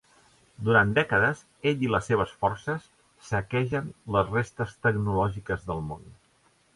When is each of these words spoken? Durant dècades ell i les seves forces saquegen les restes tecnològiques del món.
Durant 0.67 0.93
dècades 0.99 1.41
ell 1.71 1.83
i 1.87 1.91
les 1.95 2.07
seves 2.11 2.33
forces 2.45 2.87
saquegen 3.27 3.91
les 4.17 4.31
restes 4.39 4.73
tecnològiques 4.87 5.69
del 5.69 5.85
món. 5.91 6.09